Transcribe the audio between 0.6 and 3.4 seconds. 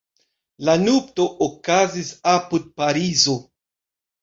La nupto okazis apud Parizo.